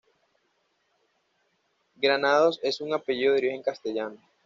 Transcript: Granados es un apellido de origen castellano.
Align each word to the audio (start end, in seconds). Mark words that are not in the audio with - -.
Granados 1.95 2.59
es 2.63 2.81
un 2.81 2.91
apellido 2.91 3.33
de 3.33 3.37
origen 3.41 3.61
castellano. 3.61 4.17